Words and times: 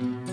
Need 0.00 0.29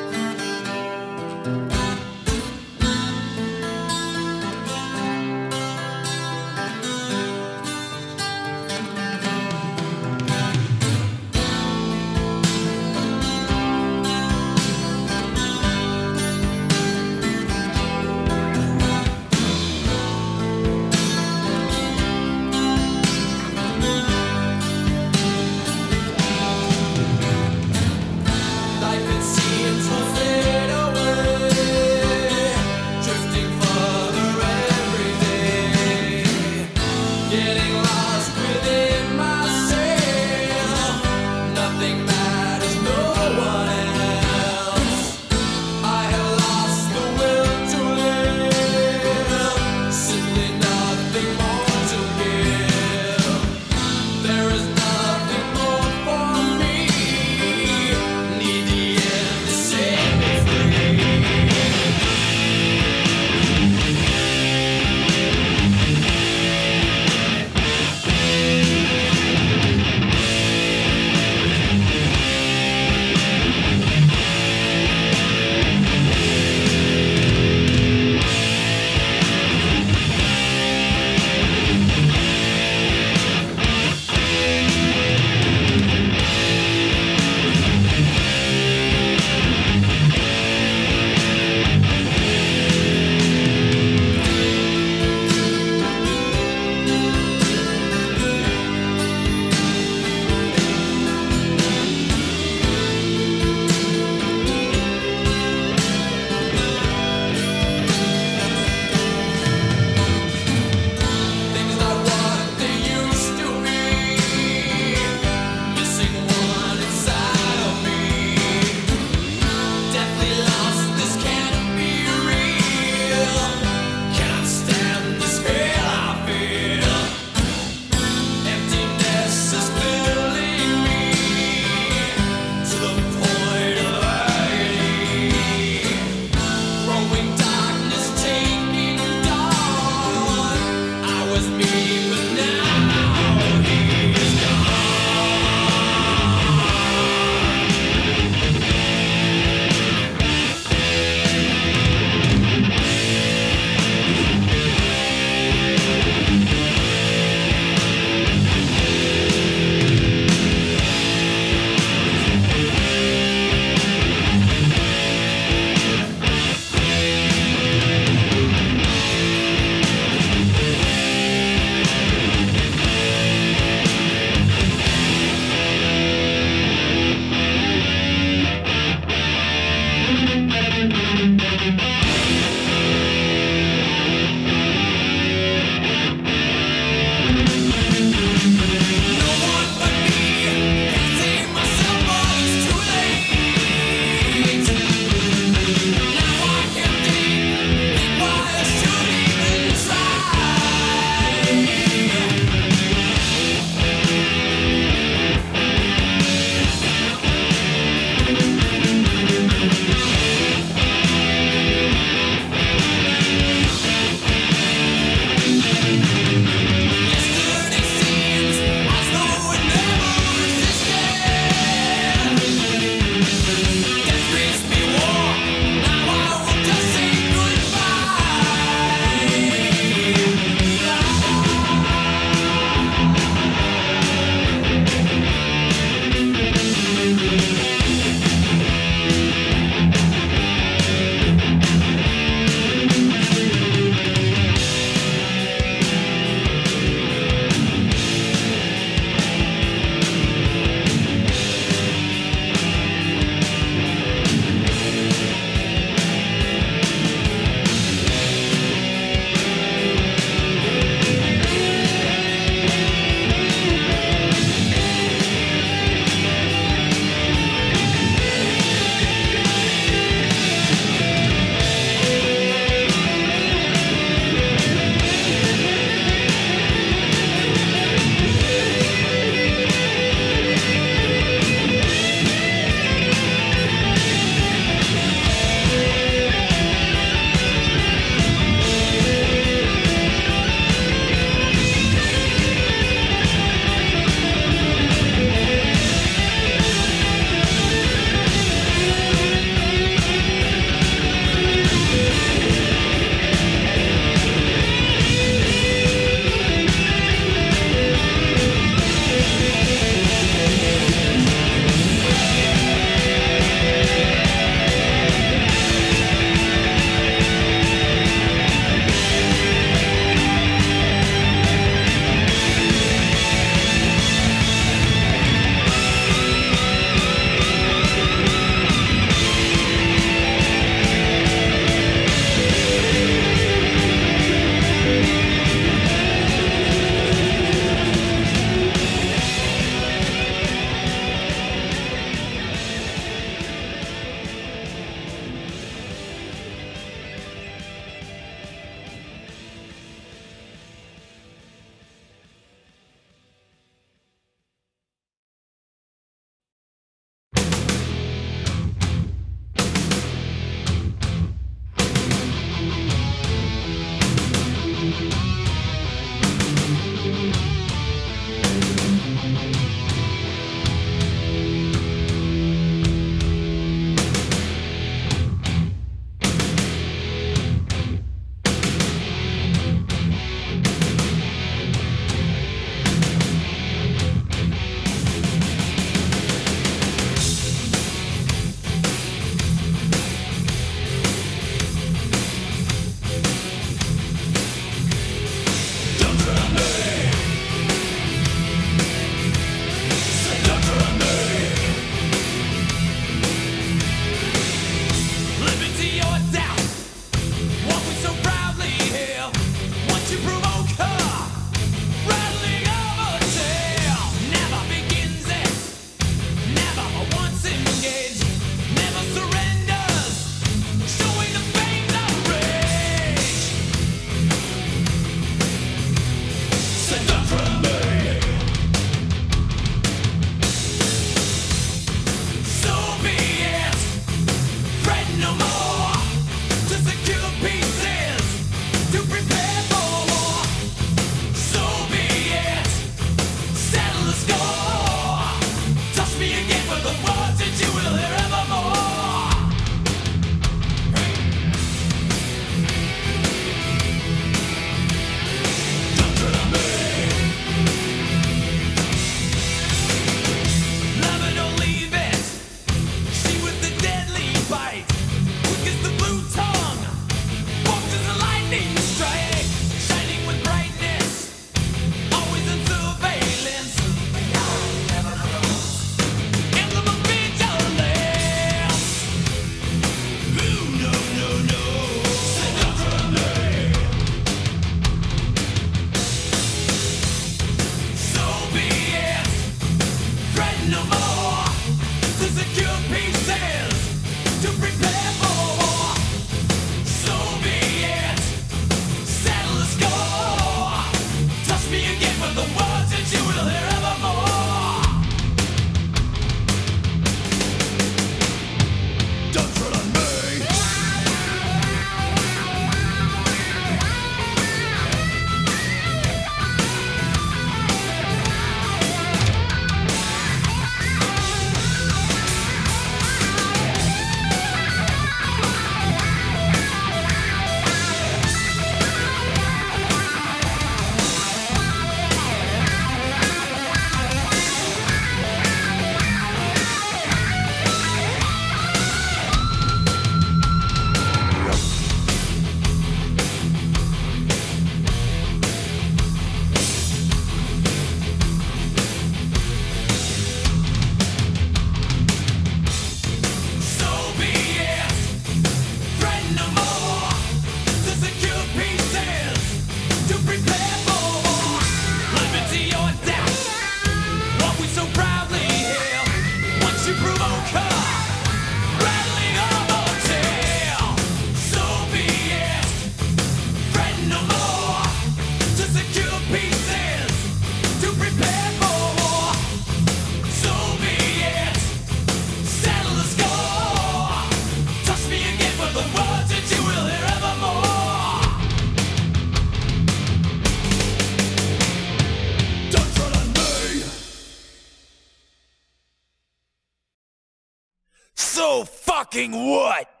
fucking 599.21 599.49
what? 599.49 600.00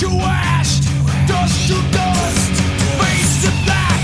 to 0.00 0.08
ash, 0.22 0.80
dust 1.28 1.68
to 1.68 1.74
dust, 1.92 2.52
face 2.98 3.44
to 3.44 3.50
face. 3.66 3.99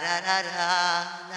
Thank 0.00 1.27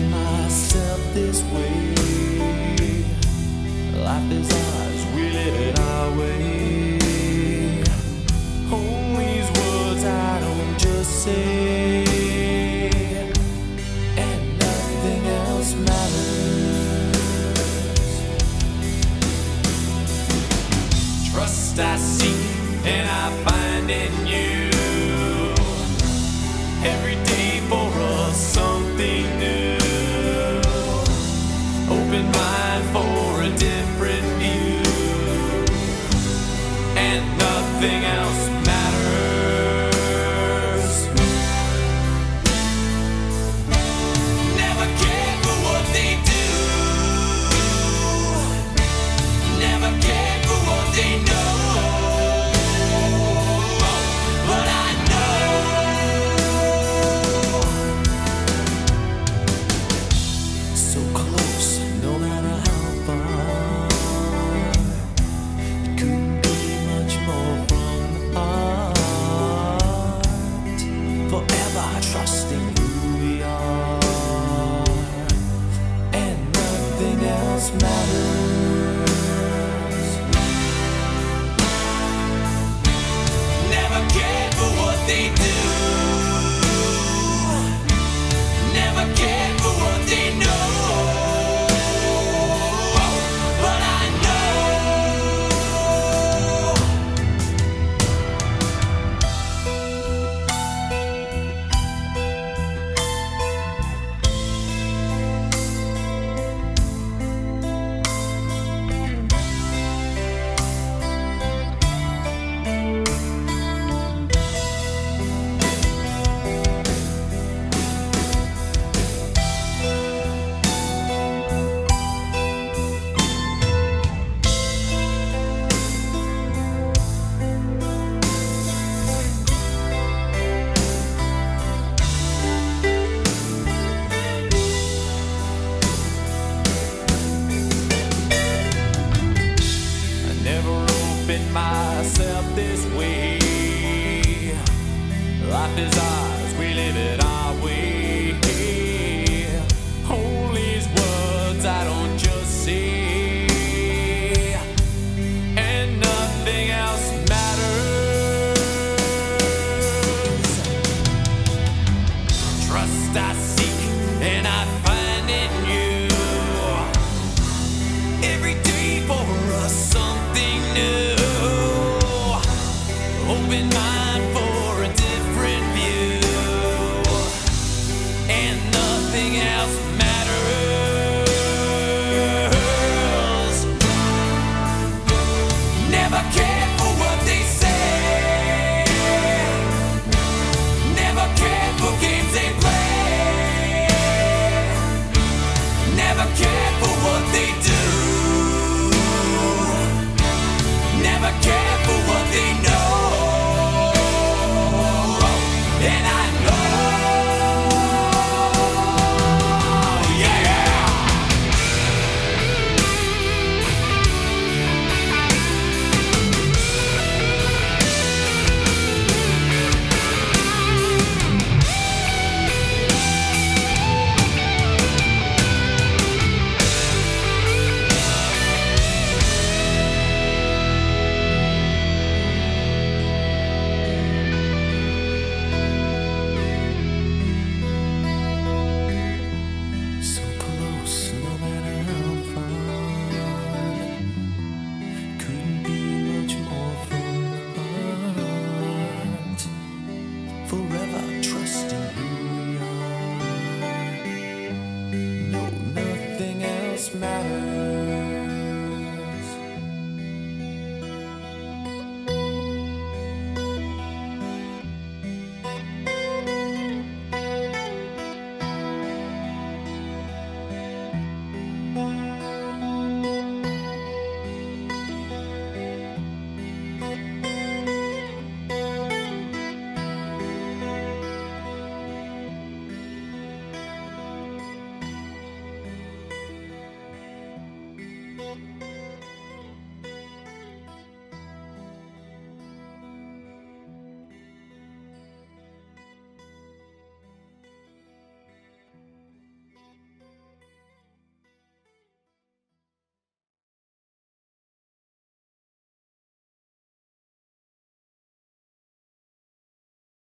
myself 0.00 1.00
this 1.14 1.42
way. 1.44 1.94
Life 4.02 4.32
is. 4.32 4.67